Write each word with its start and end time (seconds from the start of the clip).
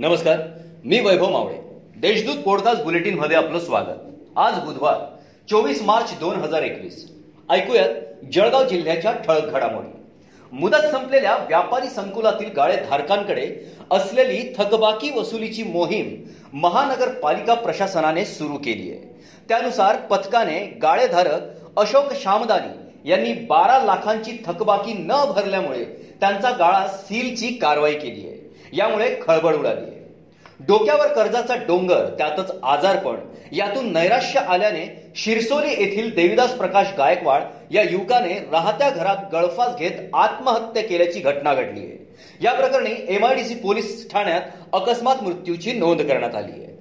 नमस्कार 0.00 0.40
मी 0.84 1.00
वैभव 1.00 1.30
मावळे. 1.30 1.56
देशदूत 1.96 2.42
पॉडकास्ट 2.42 2.82
बुलेटिनमध्ये 2.82 3.36
आपलं 3.36 3.60
स्वागत. 3.60 3.96
आज 4.36 4.58
बुधवार 4.58 4.98
चोवीस 5.50 5.82
मार्च 5.82 6.12
दोन 6.20 6.36
हजार 6.36 6.62
एकवीस. 6.62 7.10
ऐकूयात 7.50 7.88
जळगाव 8.32 8.64
जिल्ह्याच्या 8.64 9.12
ठळक 9.12 9.44
घडामोडी. 9.44 9.88
मुदत 10.52 10.86
संपलेल्या 10.92 11.36
व्यापारी 11.36 11.88
संकुलातील 11.88 12.50
गाळे 12.56 12.76
धारकांकडे 12.76 13.72
असलेली 13.90 14.54
थकबाकी 14.58 15.10
वसुलीची 15.16 15.62
मोहीम 15.62 16.22
महानगरपालिका 16.52 17.54
प्रशासनाने 17.54 18.24
सुरू 18.24 18.56
केली 18.56 18.90
आहे 18.90 19.24
त्यानुसार 19.48 19.96
पथकाने 19.96 20.64
गाळेधारक 20.82 21.78
अशोक 21.78 22.12
शामदानी 22.12 22.87
यांनी 23.04 23.32
बारा 23.32 23.78
लाखांची 23.84 24.32
थकबाकी 24.46 24.92
न 24.92 25.12
भरल्यामुळे 25.36 25.84
त्यांचा 26.20 26.50
गाळा 26.50 26.86
सीलची 26.88 27.48
कारवाई 27.48 27.94
केली 27.94 28.28
आहे. 28.28 28.36
यामुळे 28.72 29.16
खळबळ 29.22 29.54
उडाली 29.54 29.80
आहे. 29.80 29.98
डोक्यावर 30.60 31.06
कर्जाचा 31.06 31.54
डोंगर 31.54 32.06
त्यातच 32.18 32.52
आजारपण 32.62 33.16
यातून 33.52 33.92
नैराश्य 33.92 34.40
आल्याने 34.40 35.12
शिरसोली 35.16 35.68
येथील 35.68 36.14
देविदास 36.14 36.52
प्रकाश 36.52 36.86
गायकवाड 36.98 37.42
या 37.70 37.82
युवकाने 37.82 38.34
राहत्या 38.52 38.90
घरात 38.90 39.16
गळफास 39.32 39.76
घेत 39.76 40.14
आत्महत्या 40.14 40.82
केल्याची 40.82 41.20
घटना 41.20 41.54
घडली 41.54 41.80
आहे. 41.80 42.14
या 42.40 42.52
प्रकरणी 42.52 42.90
एमआयडीसी 43.08 43.54
पोलीस 43.54 44.10
ठाण्यात 44.12 44.40
अकस्मात 44.72 45.16
मृत्यूची 45.22 45.72
नोंद 45.72 46.02
करण्यात 46.02 46.34
आली 46.34 46.52
आहे. 46.52 46.78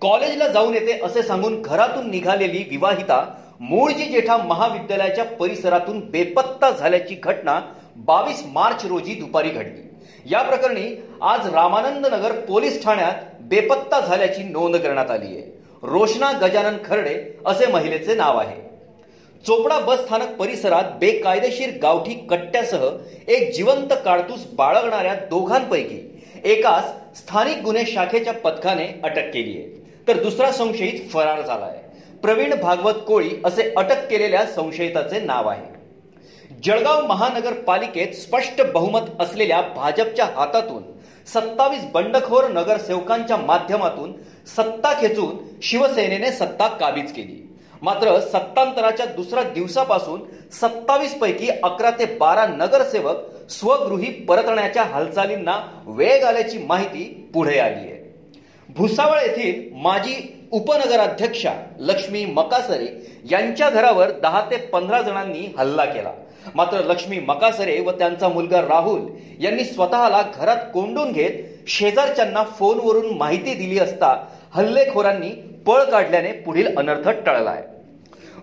कॉलेजला 0.00 0.48
जाऊन 0.48 0.74
येते 0.74 1.00
असे 1.02 1.22
सांगून 1.22 1.62
घरातून 1.62 2.10
निघालेली 2.10 2.64
विवाहिता 2.70 3.43
मूळजी 3.60 4.04
जेठा 4.04 4.36
महाविद्यालयाच्या 4.36 5.24
परिसरातून 5.24 6.00
बेपत्ता 6.10 6.70
झाल्याची 6.70 7.14
घटना 7.14 7.60
बावीस 7.96 8.42
मार्च 8.46 8.84
रोजी 8.86 9.14
दुपारी 9.14 9.48
घडली. 9.48 9.82
या 10.30 10.42
प्रकरणी 10.42 10.84
आज 11.22 11.46
रामानंद 11.54 12.06
नगर 12.06 12.32
पोलीस 12.40 12.82
ठाण्यात 12.84 13.12
बेपत्ता 13.40 14.00
झाल्याची 14.00 14.42
नोंद 14.42 14.76
करण्यात 14.76 15.10
आली 15.10 15.26
आहे. 15.26 15.42
रोशना 15.82 16.30
गजानन 16.32 16.76
खर्डे 16.84 17.14
असे 17.46 17.66
महिलेचे 17.66 18.14
नाव 18.14 18.38
आहे. 18.38 18.62
चोपडा 19.44 19.78
बस 19.78 19.98
स्थानक 19.98 20.36
परिसरात 20.36 20.84
बेकायदेशीर 21.00 21.78
गावठी 21.82 22.14
कट्ट्यासह 22.30 22.88
एक 23.28 23.52
जिवंत 23.54 23.92
काडतूस 24.04 24.46
बाळगणाऱ्या 24.52 25.14
दोघांपैकी 25.30 26.00
एकास 26.44 26.92
स्थानिक 27.18 27.62
गुन्हे 27.62 27.84
शाखेच्या 27.86 28.32
पथकाने 28.32 28.86
अटक 29.04 29.32
केली 29.32 29.56
आहे. 29.58 29.83
तर 30.08 30.22
दुसरा 30.22 30.50
संशयित 30.52 31.10
फरार 31.12 31.40
झाला 31.42 31.64
आहे 31.64 32.18
प्रवीण 32.22 32.54
भागवत 32.60 32.94
कोळी 33.06 33.30
असे 33.44 33.72
अटक 33.76 34.08
केलेल्या 34.10 34.44
संशयिताचे 34.46 35.20
नाव 35.20 35.48
आहे. 35.48 35.72
जळगाव 36.64 37.06
महानगरपालिकेत 37.06 38.14
स्पष्ट 38.14 38.62
बहुमत 38.74 39.20
असलेल्या 39.20 39.60
भाजपच्या 39.76 40.24
हातातून 40.36 40.82
सत्तावीस 41.26 41.84
बंडखोर 41.92 42.48
नगरसेवकांच्या 42.48 43.36
माध्यमातून 43.36 44.12
सत्ता 44.46 44.92
खेचून 45.00 45.36
शिवसेनेने 45.62 46.30
सत्ता 46.32 46.66
काबीज 46.70 47.12
केली. 47.12 47.40
मात्र 47.82 48.18
सत्तांतराच्या 48.20 49.06
दुसऱ्या 49.06 49.42
दिवसापासून 49.44 50.22
सत्तावीस 50.52 51.14
पैकी 51.18 51.48
अकरा 51.48 51.90
ते 51.98 52.04
बारा 52.16 52.46
नगरसेवक 52.46 53.50
स्वगृही 53.50 54.10
परतण्याच्या 54.24 54.82
हालचालींना 54.82 55.58
वेग 55.86 56.24
आल्याची 56.24 56.58
माहिती 56.58 57.04
पुढे 57.34 57.58
आली 57.58 57.90
आहे 57.90 58.02
भुसावळ 58.68 59.20
येथील 59.20 59.68
माजी 59.82 60.14
उपनगराध्यक्षा 60.52 61.52
लक्ष्मी 61.78 62.24
मकासरे 62.24 62.86
यांच्या 63.30 63.68
घरावर 63.70 64.10
दहा 64.22 64.40
ते 64.50 64.56
पंधरा 64.72 65.00
जणांनी 65.02 65.46
हल्ला 65.58 65.84
केला. 65.84 66.12
मात्र 66.54 66.80
लक्ष्मी 66.84 67.18
मकासरे 67.18 67.78
व 67.80 67.90
त्यांचा 67.90 68.28
मुलगा 68.28 68.60
राहुल 68.60 69.00
यांनी 69.40 69.64
स्वतःला 69.64 70.22
घरात 70.36 70.56
कोंडून 70.74 71.12
घेत 71.12 71.68
शेजारच्यांना 71.68 72.42
फोनवरून 72.58 73.16
माहिती 73.18 73.54
दिली 73.54 73.78
असता 73.78 74.14
हल्लेखोरांनी 74.54 75.30
पळ 75.66 75.82
काढल्याने 75.82 76.32
पुढील 76.32 76.76
अनर्थ 76.76 77.08
टळलाय. 77.26 77.62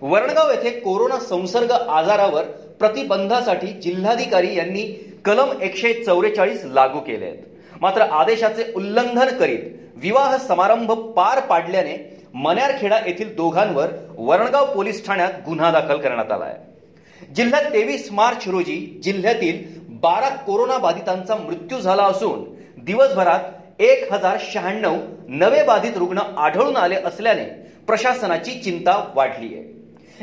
वरणगाव 0.02 0.50
येथे 0.50 0.70
कोरोना 0.80 1.18
संसर्ग 1.20 1.72
आजारावर 1.72 2.44
प्रतिबंधासाठी 2.78 3.66
जिल्हाधिकारी 3.82 4.56
यांनी 4.56 4.82
कलम 5.24 5.60
एकशे 5.62 5.92
चौवेचाळीस 5.94 6.64
लागू 6.64 7.00
केले 7.00 7.24
आहेत 7.24 7.51
मात्र 7.80 8.00
आदेशाचे 8.00 8.72
उल्लंघन 8.76 9.36
करीत 9.36 9.60
विवाह 9.96 10.36
समारंभ 10.36 10.92
पार 10.92 11.40
पाडल्याने 11.40 11.96
मन्यारखेडा 12.34 12.98
येथील 13.06 13.34
दोघांवर 13.36 13.88
वरणगाव 14.16 14.74
पोलीस 14.74 15.06
ठाण्यात 15.06 15.32
गुन्हा 15.46 15.70
दाखल 15.70 15.96
करण्यात 15.96 16.32
आला 16.32 16.44
आहे 16.44 17.34
जिल्ह्यात 17.34 17.64
तेवीस 17.64 18.08
मार्च 18.12 18.48
रोजी 18.48 19.00
जिल्ह्यातील 19.02 19.80
बारा 19.88 20.28
कोरोना 20.28 20.78
बाधितांचा 20.78 21.36
मृत्यू 21.36 21.80
झाला 21.80 22.02
असून 22.02 22.44
दिवसभरात 22.84 23.82
एक 23.82 24.12
हजार 24.12 24.36
शहाण्णव 24.40 24.96
नवे 25.28 25.62
बाधित 25.62 25.96
रुग्ण 25.96 26.18
आढळून 26.18 26.76
आले 26.76 26.94
असल्याने 26.94 27.44
प्रशासनाची 27.86 28.60
चिंता 28.60 29.12
वाढली 29.14 29.54
आहे 29.54 29.72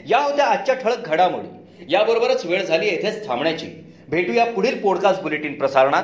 या 0.09 0.17
होत्या 0.17 0.45
आजच्या 0.45 0.75
ठळक 0.75 1.07
घडामोडी. 1.07 1.47
याबरोबरच 1.89 2.45
वेळ 2.45 2.63
झाली 2.63 2.85
येथेच 2.85 3.27
थांबण्याची. 3.27 3.67
भेटूया 4.09 4.45
पुढील 4.45 4.81
पॉडकास्ट 4.81 5.21
बुलेटिन 5.21 5.53
प्रसारणात. 5.53 6.03